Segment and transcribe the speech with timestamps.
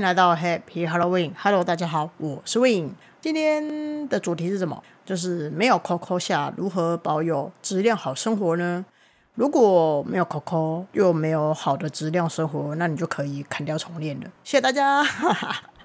[0.00, 1.30] 迎来到 Happy Halloween。
[1.36, 2.92] Hello，大家好，我是 Win。
[3.20, 4.82] 今天的主题是什么？
[5.04, 8.82] 就是没有 Coco 下如何保有质量好生活呢？
[9.34, 14.26] 如果没有 Coco 又没有好的质量生活，那你就可以砍掉重练了。
[14.42, 15.04] 谢谢大家。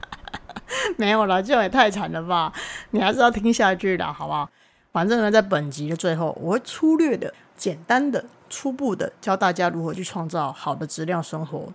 [0.96, 2.54] 没有了，这样也太惨了吧？
[2.92, 4.50] 你还是要听下去的，好不好？
[4.93, 11.68] 反正呢，在本集的最后，我会粗略的、简单的、初步的教大家如何去创造好的质量生活。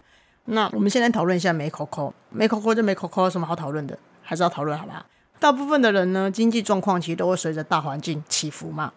[0.53, 3.99] 那我们先来讨论一下没 Coco，没 Coco 就没 Coco，有什么好讨论的？
[4.23, 5.07] 还是要讨论，好吧？
[5.39, 8.93] 大部分的人呢，经济状况其实都会随着大环境起伏嘛。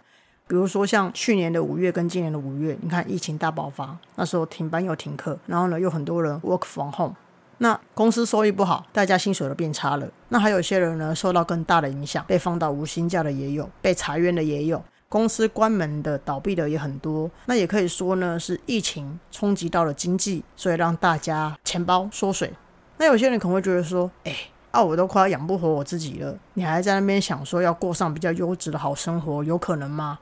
[0.46, 7.16] 比如说像去年的五月跟今年的五月，你看疫情大爆发，那时候停班又停课，然后呢又很多人 work from home，
[7.60, 10.08] 那公司收益不好，大家薪水都变差了。
[10.30, 17.30] 那还有一些人呢受到更大的影响，被放到无薪假的也有，被裁员的也有，公司关门的、倒闭的也很多。
[17.46, 22.52] 那也可以说呢是疫情冲击到了经济，所以让大家钱包缩水。
[22.98, 24.36] 那有些人可能会觉得说，哎。
[24.72, 30.18] 啊，我都快要养不活我自己了，你还在那边想说要过上比较优质的好生活，有可能吗？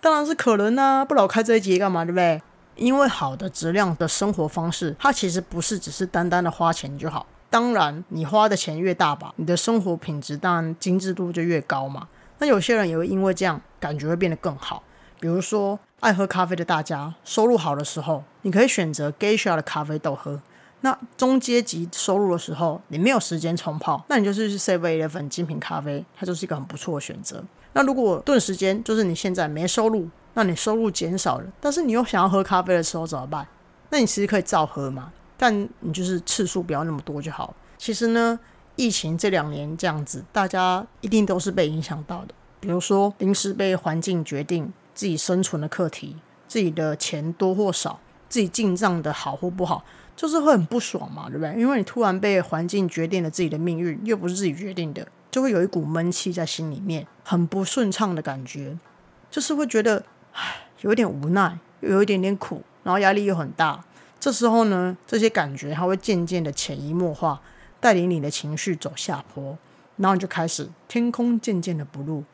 [0.00, 2.40] 当然是可能啊，不老开这一集干嘛，对不对？
[2.76, 7.26] 因为好的质量的生活方式，它其实不是只是单单的花钱就好。
[7.50, 12.06] 当然，你花的钱越大吧，你的生活品质当然精致度就越高嘛。
[12.38, 14.82] 那有些人也会因为这样感觉会变得更好。
[15.20, 20.42] 比如说，爱喝咖啡的大家，收入好的时候，你可以选择 Geisha 的咖啡豆喝。
[20.80, 27.42] 那中阶级收入的时候，你没有时间冲泡，那你就是去 Seven Eleven 精品咖啡，它就是一个很不错的选择。
[27.72, 33.46] 那如果顿时间就是你现在没收入，那你收入减少了，但是你又想要喝咖啡的时候怎么办？
[33.90, 37.54] 那你其实可以照喝嘛，但你就是次数不要那么多就好。
[37.78, 38.38] 其实呢，
[38.76, 42.34] 疫情这两年这样子，大家一定都是被影响到的。
[42.66, 46.16] 比如说临时被环境决定自己生存的课题，
[46.48, 49.84] 自己的钱多或少，自己进账的好或不好。
[50.16, 51.54] 就是会很不爽嘛，对不对？
[51.60, 58.76] 因为你突然被环境决定了自己的命运，又不是自己决定的，就会有一股闷气在心里面，很不顺畅的感觉，
[59.30, 60.02] 就是会觉得
[60.32, 63.84] 唉，有一点无奈，又有一点点苦，然后压力又很大。
[64.18, 67.40] 这时候呢，这些感觉它会渐渐的潜移默化，
[67.78, 69.56] 带领你的情绪走下坡，
[69.98, 72.24] 然后你就开始天空渐渐的不露，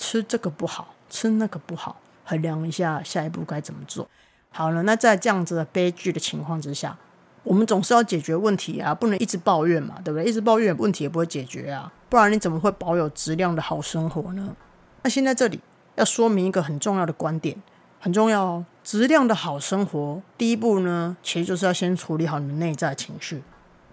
[0.00, 4.08] 吃这个不好，吃那个不好，衡量一下下一步该怎么做。
[4.50, 6.96] 好了，那在这样子的悲剧的情况之下。
[7.42, 10.28] 我们总是要解决问题啊，不能一直抱怨嘛，对不对？
[10.28, 14.54] 一直抱怨问题也不会解决啊，不然你怎么会保有质量的好生活呢？
[15.02, 15.58] 那现在这里
[15.96, 17.56] 要说明一个很重要的观点，
[17.98, 18.66] 很重要哦。
[18.84, 23.38] 质量的好生活，第一步呢，其实就是要先处理好你的内在情绪；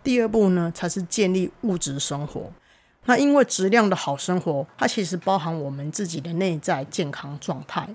[0.04, 2.52] 第二步呢，才是建立物质生活。
[3.08, 7.88] 那因为质量的好生活，它其实包含我们自己的内在健康状态。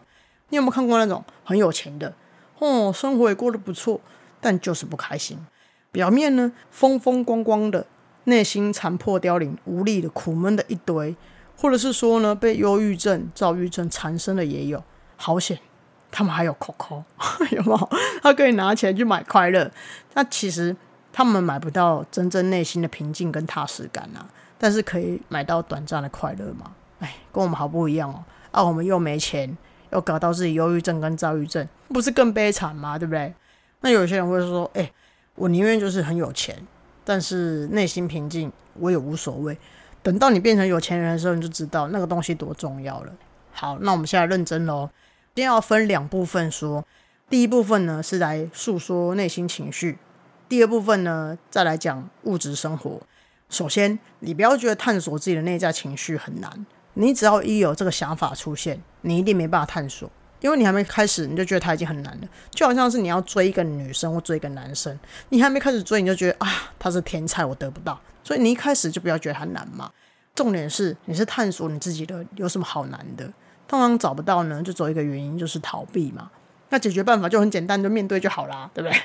[0.49, 2.13] 你有没有看过那种很有钱的
[2.59, 4.01] 哦，生活也过得不错？
[4.41, 5.39] 但就是不开心，
[5.91, 7.87] 表面呢风风光光的，
[8.25, 11.15] 内心残破凋零、无力的、苦闷的一堆，
[11.57, 14.83] 或者是说呢被忧郁症、躁郁症缠身的也有，
[15.17, 15.59] 好险，
[16.11, 17.05] 他们还有 Coco，
[17.55, 17.91] 有没有？
[18.23, 19.71] 他可以拿钱去买快乐，
[20.15, 20.75] 那其实
[21.13, 24.27] 他们买不到真正内心的平静跟踏实感啊，
[24.63, 26.71] 但是可以买到短暂的快乐嘛？
[27.01, 29.59] 哎，跟我们好不一样哦，啊，我们又没钱，
[29.91, 32.97] 又搞到自己忧郁症跟躁郁症，不是更悲惨吗？
[32.97, 33.35] 对不对？
[33.81, 34.89] 那有些人会说：“哎，
[35.35, 36.57] 我宁愿就是很有钱，
[37.05, 39.59] 但是内心平静，我也无所谓。
[40.01, 43.13] 等到你变成有钱人的时候，你就知道那个东西多重要了。”
[43.51, 44.89] 好，那我们现在认真喽。
[45.35, 46.87] 今天要分两部分说，
[47.29, 49.99] 第一部分呢是来诉说内心情绪，
[50.49, 53.01] 第二部分呢再来讲物质生活。
[53.53, 56.51] 首先，你不要觉得探索自己的内在情绪很难，
[56.95, 60.11] 你只要一有这个想法出现，你一定没办法探索。
[60.41, 64.99] 因为你还没开始，你就觉得他已经很难了，就好像是你要追一个女生或追一个男生，
[65.29, 69.93] 你还没开始追，你就觉得啊，他是天才，我得不到，所以你一开始就不要觉得他难嘛。
[70.35, 73.31] 重点是你是探索你自己的有什么好难的，
[73.69, 76.31] 通常找不到呢，就走一个原因就是逃避嘛。
[76.71, 78.99] 那解决办法就很简单，就面对就好啦，对不对？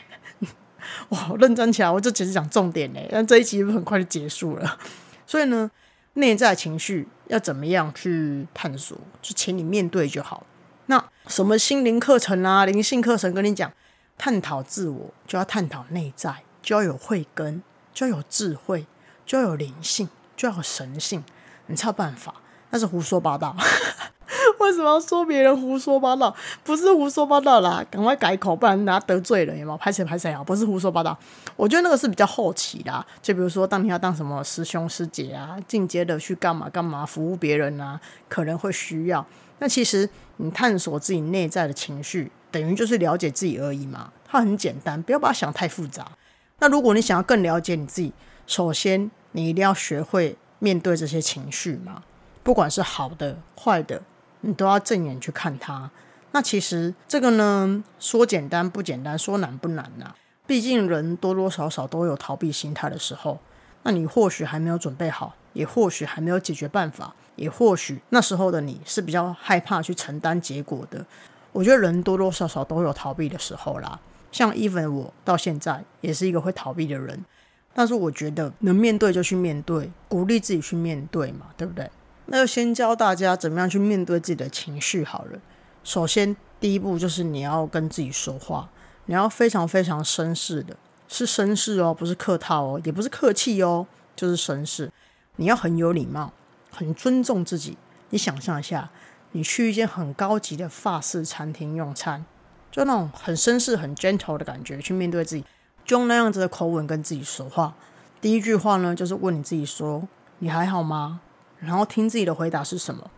[1.10, 4.78] 哇，认真起来，我就只是讲重点嘞，但这一集很快就结束了。
[5.25, 5.69] 所以呢，
[6.13, 10.45] 内在情绪要怎么样去探索，就请你面对就好。
[10.88, 13.72] 那什么心灵课程啊，灵性课程跟你讲，
[14.18, 17.62] 探讨自我就要探讨内在，就要有慧根，
[17.94, 18.86] 就要有智慧，
[19.25, 21.24] 就要有灵性，就要有神性，
[21.66, 22.36] 你才有办法。
[22.69, 23.56] 那是胡说八道。
[24.59, 26.36] 为什么要说别人胡说八道？
[26.63, 29.77] 不是胡说八道啦，赶快改口，不然人家得罪了，有没有？
[29.77, 30.44] 拍谁拍谁啊？
[30.44, 31.18] 不是胡说八道。
[31.56, 39.25] 我觉得那个是比较后期啦，就比如说当你要当什么师兄师姐啊，进阶的去干嘛干嘛服务别人啊，可能会需要。
[39.59, 44.12] 那其实你探索自己内在的情绪，等于就是了解自己而已嘛。
[44.25, 46.06] 它很简单，不要把它想太复杂。
[46.59, 48.13] 那如果你想要更了解你自己，
[48.45, 52.04] 首先你一定要学会面对这些情绪嘛，
[52.44, 54.01] 不管是好的、坏的，
[54.42, 55.89] 你都要正眼去看它。
[56.31, 60.13] 那其实这个呢，说简单不简单，说难不难呐。
[60.45, 63.39] 毕竟人多多少少都有逃避心态的时候，
[63.84, 71.06] 那你或许还没有准备好，也或许还没有解决办法，也或许那时候的你是比较害怕去承担结果的。
[71.51, 74.00] 我觉得人多多少少都有逃避的时候啦。
[74.31, 77.25] 像 even 我到现在也是一个会逃避的人，
[77.74, 81.90] 但是我觉得能面对就去面对，鼓励自己去面对嘛，对不对？
[82.28, 85.40] 那就先教大家怎么样去面对自己的情绪好了。
[85.84, 88.70] 首先第一步就是你要跟自己说话。
[89.10, 90.76] 你要非常非常绅士的，
[91.08, 93.88] 是绅士哦，不是客套哦，也不是客气哦，
[94.18, 94.92] 就是绅士。
[95.38, 96.34] 你要很有礼貌，
[96.72, 97.78] 很尊重自己。
[98.10, 98.90] 你想象一下，
[99.32, 102.26] 你去一间很高级的法式餐厅用餐，
[102.70, 105.46] 就那种很绅士、很 gentle 的感觉，去面对自己，
[105.86, 107.74] 就用那样子的口吻跟自己说话。
[108.20, 110.06] 第一句话呢，就是问你自己说
[110.40, 111.22] ：“你还好吗？”
[111.59, 113.09] 然后听自己的回答是什么。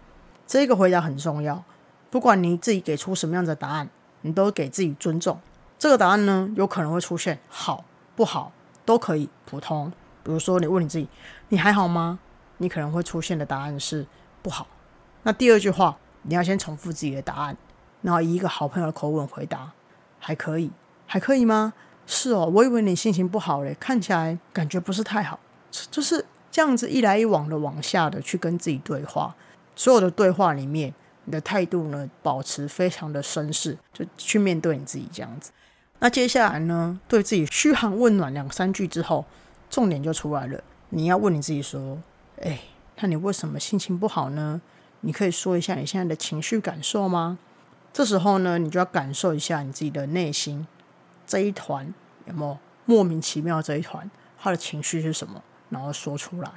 [0.45, 1.63] 这个回答很重要，
[2.09, 3.89] 不管你自己给出什么样的答案，
[4.21, 5.39] 你都给自己尊重。
[5.77, 8.51] 这个答案呢，有可能会出现好不好
[8.83, 9.91] 都可以，普通。
[10.23, 11.07] 比如说，你问你自己，
[11.49, 12.19] 你还好吗？
[12.57, 14.05] 你可能会出现的答案是
[14.41, 14.67] 不好。
[15.23, 17.55] 那第二句话，你要先重复自己的答案，
[18.01, 19.71] 然后以一个好朋友的口吻回答，
[20.19, 20.71] 还可以，
[21.05, 21.73] 还可以吗？
[22.05, 25.39] 是哦，我以为你心情不好嘞，看起来感觉不是太好。
[25.91, 26.25] 就是
[26.59, 29.33] 这样子一来一往的往下的去跟自己对话，
[29.77, 35.51] 所有的对话里面，你的态度呢，保持非常的绅士，就去面对你自己这样子。
[35.99, 36.99] 那接下来呢？
[37.07, 39.23] 对自己嘘寒问暖两三句之后，
[39.69, 40.61] 重点就出来了。
[40.89, 41.97] 你要问你自己说
[42.43, 42.59] ：“哎，
[42.99, 44.59] 那你为什么心情不好呢？
[44.99, 47.39] 你可以说一下你现在的情绪感受吗？”
[47.93, 50.67] 这时候呢，你就要感受一下你自己的内心
[51.25, 51.93] 这一团
[52.25, 56.51] 有没有莫名其妙这一团，他的情绪是什么，然后说出来。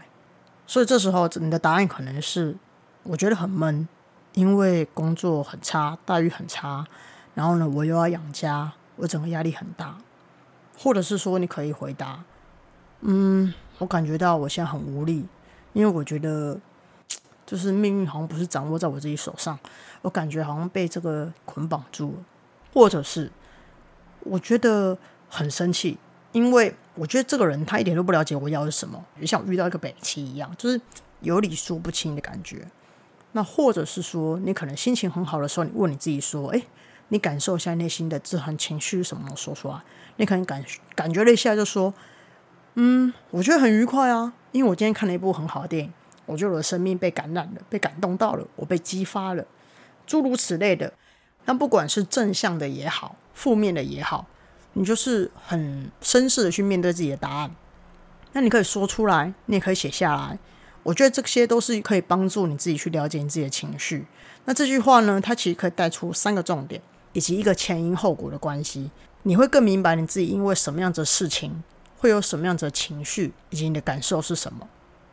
[0.66, 2.56] 所以这时候你的答案可能是：
[3.02, 3.88] 我觉得很闷，
[4.34, 6.86] 因为工作很差，待遇很差，
[7.34, 8.72] 然后呢，我又要养家。
[8.96, 9.96] 我整个压力很大，
[10.78, 12.22] 或者是说你可以回答，
[13.00, 15.26] 嗯，我感觉到我现在很无力，
[15.72, 16.60] 因为我觉得
[17.46, 19.58] 就是命运好像不是掌握在我自己手上，
[20.02, 22.24] 我感觉好像被这个捆绑住了，
[22.74, 23.32] 或者是
[24.20, 24.96] 我觉得
[25.28, 25.98] 很生气，
[26.32, 30.80] 因为我觉得这个人他一点都不了解我要的是什么，就像我遇到一个北七一样，就是
[31.20, 32.66] 有理说不清的感觉。
[33.32, 36.62] 那或者是说你可能心情很好的时候，你问你自己说，哎。
[37.08, 39.28] 你感受一下内心的这团情绪什么？
[39.36, 39.78] 说出来。
[40.16, 41.92] 你可能感感觉了一下，就说
[42.72, 45.92] ：“嗯，我觉得很愉快啊，因为我今天看了一部很好的电影，
[46.24, 49.44] 我觉得我的生命被感染了，被感动到了，我被激发了，
[50.06, 50.90] 诸如此类的。
[51.44, 54.24] 那不管是正向的也好，负面的也好，
[54.74, 57.54] 你就是很绅士的去面对自己的答案。
[58.32, 60.38] 那你可以说出来，你也可以写下来。
[60.82, 64.06] 我觉得这些都是可以帮助你自己去了解你自己的情绪。
[64.44, 66.80] 那这句话呢，它其实可以带出三个重点。
[67.14, 68.90] 以及一个前因后果的关系，
[69.24, 71.62] 你会更明白你自己因为什么样子的事情
[71.98, 74.66] 会有什么样子的情绪，以及你的感受是什么。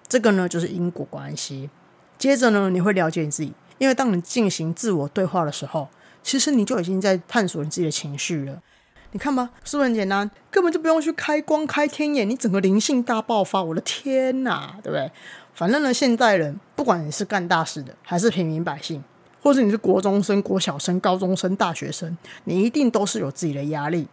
[0.08, 1.70] 这个呢，就是因果关系。
[2.18, 5.90] 接着呢，你会了解你自己，因为当你进行自我对话的时候，
[6.24, 8.62] 其实你就已经在探索你自己的情绪了。
[9.12, 10.30] 你看吧，是不是很简单？
[10.52, 13.64] 根本就不用去开光开天眼，你整个灵性大爆发。
[13.64, 15.12] 我的天哪，对不对？
[15.54, 19.04] 反正呢，现代人不管你是干大事的，还是平民百姓。
[19.42, 24.06] 或者你是国中生、国小生、高中生、大学生，你一定都是有自己的压力。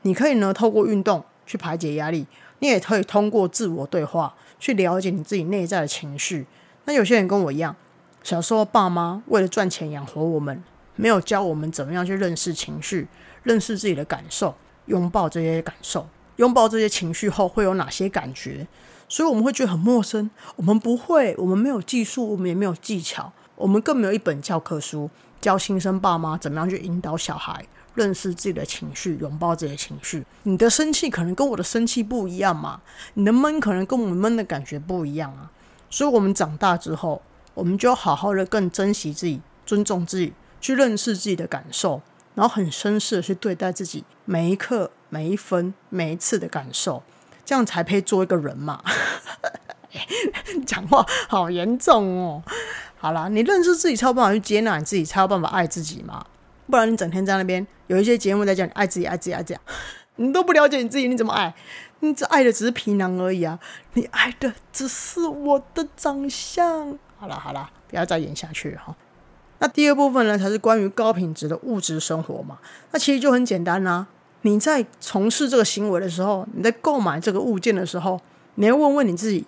[0.00, 2.26] 你可以呢透过运动去排解压力，
[2.60, 6.46] 你也可以通过自我对话去了解你自己内在的情绪。
[6.86, 7.76] 那有些人跟我一样，
[8.22, 10.64] 小时候爸妈为了赚钱养活我们，
[10.96, 13.06] 没有教我们怎么样去认识情绪、
[13.42, 14.54] 认识自己的感受、
[14.86, 18.66] 拥抱这些感受、拥抱这些情绪后会有哪些感觉，
[19.08, 20.30] 所以我们会觉得很陌生。
[20.56, 23.32] 我们不会，我们没有技术，我们也没有技巧。
[23.54, 25.08] 我们更没有一本教科书
[25.40, 30.24] 教新生爸妈怎么样去引导小孩认识自己的情绪，拥抱自己的情绪。
[30.44, 32.80] 你的生气可能跟我的生气不一样嘛？
[33.14, 35.50] 你的闷可能跟我们闷的感觉不一样啊。
[35.90, 37.20] 所以，我们长大之后，
[37.54, 42.00] 我们就好好的更珍惜自己，尊重自己，去认识自己的感受，
[42.34, 47.02] 然后很绅士的去对待自己每一刻、每一分、每一次的感受，
[47.44, 48.82] 这样才配做一个人嘛。
[50.66, 52.42] 讲话好严重哦。
[52.96, 56.24] 好啦，你认识自己才有办法去接纳你自己，才有办法爱自己嘛。
[56.70, 59.60] 不然你整天在那边有一些节目在讲你爱自己、爱自己、爱自己，
[60.16, 61.52] 你都不了解你自己，你怎么爱？
[62.00, 63.58] 你只爱的只是皮囊而已啊！
[63.92, 66.98] 你爱的只是我的长相。
[67.18, 68.96] 好了好了，不要再演下去哈。
[69.62, 72.58] 那第二部分呢，才是关于高品质的物质生活嘛。
[72.90, 74.04] 那其实就很简单啦。
[74.40, 78.20] 你在从事这个行为的时候，你在购买这个物件的时候，
[78.56, 79.46] 你要问问你自己：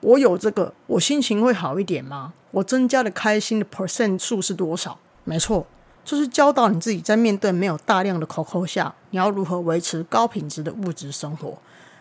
[0.00, 2.32] 我有这个，我心情会好一点吗？
[2.52, 4.96] 我增加的开心的 percent 数是多少？
[5.24, 5.66] 没错，
[6.04, 11.58] 就是教导你自己在面对没有大量的 COCO 下，你要如何维持高品质的物质生活？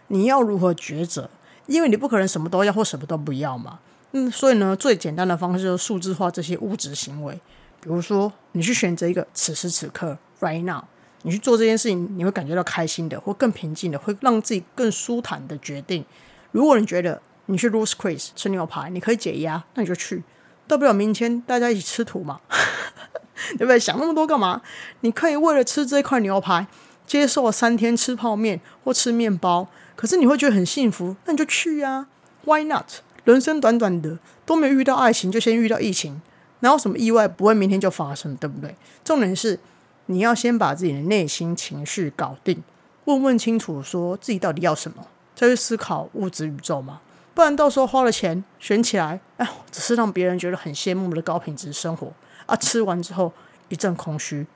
[0.10, 1.28] 你要如何抉择？
[1.66, 3.80] 因为你不可能什么都要或什么都不要嘛。
[4.12, 7.40] 嗯，所以呢，最简单的方式就是数字化这些物质行为。
[7.80, 10.84] 比如说，你去选择一个此时此刻 right now，
[11.24, 16.04] 你去做这件事情，你会感觉到开心的，或更平静的，会让自己更舒坦的决定。
[16.52, 20.24] 如果你觉得你去 Rose Chris 吃牛排，你可以解压，那你就去。
[20.68, 22.42] 大不了明天大家一起吃土嘛，
[23.58, 23.80] 对不对？
[23.80, 24.62] 想那么多干嘛？
[25.02, 26.68] 你可以为了吃这块牛排，
[27.06, 32.08] 接受三天吃泡面或吃面包，可是你会觉得很幸福，那你就去呀
[32.44, 32.86] ？Why not？
[33.32, 36.22] 人生短短的，都没遇到爱情，就先遇到疫情，
[36.62, 38.76] 哪有什么意外不会明天就发生，对不对？
[39.04, 39.60] 重点是
[40.06, 42.64] 你要先把自己的内心情绪搞定，
[43.06, 45.06] 问问清楚，说自己到底要什么，
[45.36, 47.02] 再去思考物质宇宙嘛。
[47.34, 52.12] 不然到时候花了钱选起来，哎，只是让别人觉得很羡慕的高品质生活
[52.48, 52.56] 啊！
[52.56, 53.32] 吃完之后
[53.70, 54.48] 一阵空虚，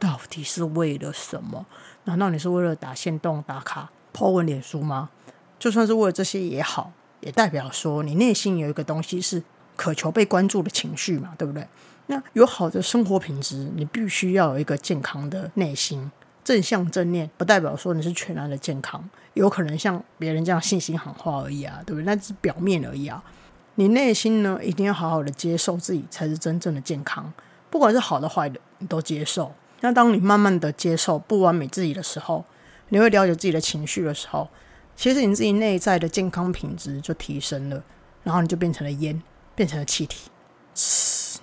[0.00, 1.64] 到底是为了什么？
[2.04, 5.10] 难道你是为了打线动打卡、抛文脸书吗？
[5.60, 6.90] 就算是为了这些也好，
[7.24, 9.42] 也代表说你内心有一个东西是
[9.76, 11.66] 渴求被关注的情绪嘛，对不对？
[12.06, 16.10] 那有好的生活品质，你必须要有一个健康的内心。
[16.44, 19.02] 正向正念不代表说你是全然的健康，
[19.32, 22.04] 有可能像别人这样信心喊话而已啊，对不对？
[22.04, 23.24] 那只是表面而已啊。
[23.76, 27.32] 你内心呢，一定要好好的接受自己，才是真正的健康。
[27.70, 29.50] 不管是好的坏的，你都接受。
[29.80, 32.44] 那当你慢慢的接受不完美自己的时候，
[32.90, 34.46] 你会了解自己的情绪的时候，
[34.96, 37.82] 其实你自己内在的健康品质就提升了，
[38.22, 39.22] 然后你就变成了烟，
[39.54, 40.30] 变成了气体，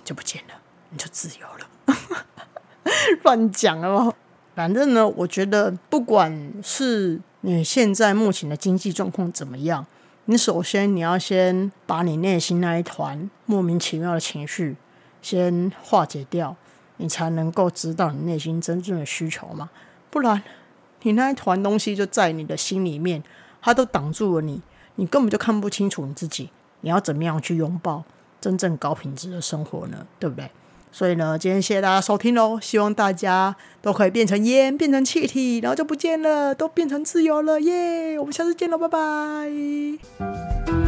[0.04, 0.54] 就不见了，
[0.90, 2.24] 你就自由了。
[3.22, 4.14] 乱讲哦。
[4.54, 9.86] 反正呢，我觉得不管是你现在目前的经济状况怎么样，
[10.26, 14.76] 你首先你要先把你内心那一团莫名其妙的情绪
[15.22, 16.54] 先化解掉，
[16.98, 19.70] 你才能够知道你内心真正的需求嘛。
[20.10, 20.42] 不然，
[21.02, 23.22] 你那一团东西就在你的心里面，
[23.62, 24.60] 它都挡住了你，
[24.96, 26.50] 你根本就看不清楚你自己。
[26.82, 28.02] 你要怎么样去拥抱
[28.40, 30.06] 真正高品质的生活呢？
[30.18, 30.50] 对不对？
[30.90, 32.58] 所以呢，今天谢谢大家收听喽！
[32.60, 38.18] 希望大家都可以变成烟，变成气体，然后就不见了，都变成自由了，耶！
[38.18, 40.81] 我们下次见喽，拜拜。